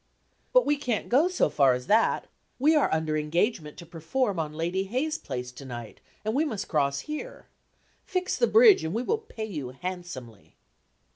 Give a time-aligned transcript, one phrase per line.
[0.51, 2.25] "But we can't go so far as that;
[2.57, 6.67] we are under engagement to perform on Lady Hayes's place to night and we must
[6.67, 7.45] cross here.
[8.03, 10.55] Fix the bridge and we will pay you handsomely."